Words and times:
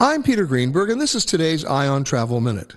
I'm 0.00 0.22
Peter 0.22 0.44
Greenberg, 0.46 0.90
and 0.90 1.00
this 1.00 1.16
is 1.16 1.24
today's 1.24 1.64
Eye 1.64 1.88
on 1.88 2.04
Travel 2.04 2.40
Minute. 2.40 2.76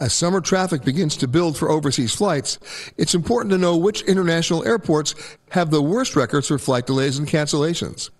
As 0.00 0.12
summer 0.12 0.40
traffic 0.40 0.82
begins 0.82 1.16
to 1.18 1.28
build 1.28 1.56
for 1.56 1.70
overseas 1.70 2.12
flights, 2.12 2.58
it's 2.96 3.14
important 3.14 3.52
to 3.52 3.58
know 3.58 3.76
which 3.76 4.02
international 4.02 4.66
airports 4.66 5.14
have 5.50 5.70
the 5.70 5.80
worst 5.80 6.16
records 6.16 6.48
for 6.48 6.58
flight 6.58 6.88
delays 6.88 7.18
and 7.18 7.28
cancellations. 7.28 8.10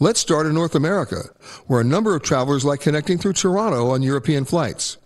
Let's 0.00 0.18
start 0.18 0.46
in 0.46 0.54
North 0.54 0.74
America, 0.74 1.26
where 1.68 1.80
a 1.80 1.84
number 1.84 2.16
of 2.16 2.24
travelers 2.24 2.64
like 2.64 2.80
connecting 2.80 3.18
through 3.18 3.34
Toronto 3.34 3.90
on 3.90 4.02
European 4.02 4.44
flights. 4.44 4.96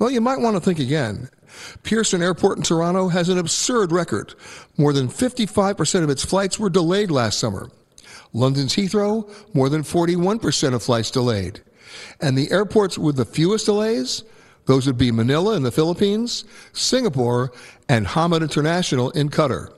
Well, 0.00 0.10
you 0.10 0.20
might 0.20 0.40
want 0.40 0.56
to 0.56 0.60
think 0.60 0.80
again. 0.80 1.28
Pearson 1.84 2.20
Airport 2.20 2.56
in 2.56 2.64
Toronto 2.64 3.10
has 3.10 3.28
an 3.28 3.38
absurd 3.38 3.92
record. 3.92 4.34
More 4.76 4.92
than 4.92 5.06
55% 5.06 6.02
of 6.02 6.10
its 6.10 6.24
flights 6.24 6.58
were 6.58 6.68
delayed 6.68 7.12
last 7.12 7.38
summer. 7.38 7.70
London's 8.32 8.74
Heathrow, 8.74 9.30
more 9.54 9.68
than 9.68 9.84
41% 9.84 10.74
of 10.74 10.82
flights 10.82 11.12
delayed. 11.12 11.62
And 12.20 12.36
the 12.36 12.50
airports 12.50 12.98
with 12.98 13.16
the 13.16 13.24
fewest 13.24 13.66
delays, 13.66 14.24
those 14.66 14.86
would 14.86 14.98
be 14.98 15.10
Manila 15.10 15.56
in 15.56 15.62
the 15.62 15.72
Philippines, 15.72 16.44
Singapore, 16.72 17.52
and 17.88 18.06
Hamad 18.06 18.42
International 18.42 19.10
in 19.10 19.28
Qatar. 19.28 19.72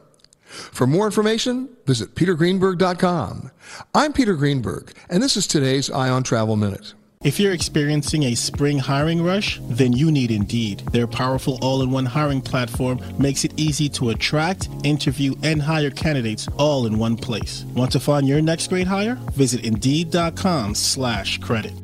For 0.44 0.86
more 0.86 1.06
information, 1.06 1.68
visit 1.86 2.14
petergreenberg.com. 2.14 3.50
I'm 3.94 4.12
Peter 4.12 4.34
Greenberg, 4.34 4.92
and 5.10 5.22
this 5.22 5.36
is 5.36 5.46
today's 5.46 5.90
Eye 5.90 6.10
on 6.10 6.22
Travel 6.22 6.56
Minute. 6.56 6.94
If 7.24 7.40
you're 7.40 7.54
experiencing 7.54 8.24
a 8.24 8.34
spring 8.34 8.78
hiring 8.78 9.22
rush, 9.22 9.58
then 9.62 9.94
you 9.94 10.10
need 10.12 10.30
Indeed. 10.30 10.82
Their 10.92 11.06
powerful 11.06 11.58
all-in-one 11.62 12.04
hiring 12.04 12.42
platform 12.42 13.00
makes 13.18 13.44
it 13.44 13.54
easy 13.56 13.88
to 13.90 14.10
attract, 14.10 14.68
interview, 14.84 15.34
and 15.42 15.62
hire 15.62 15.90
candidates 15.90 16.46
all 16.58 16.84
in 16.84 16.98
one 16.98 17.16
place. 17.16 17.64
Want 17.74 17.90
to 17.92 18.00
find 18.00 18.28
your 18.28 18.42
next 18.42 18.68
great 18.68 18.86
hire? 18.86 19.14
Visit 19.32 19.64
Indeed.com 19.64 20.74
slash 20.74 21.38
credit. 21.38 21.83